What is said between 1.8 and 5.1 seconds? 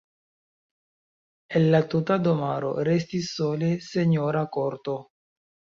tuta domaro restis sole senjora korto.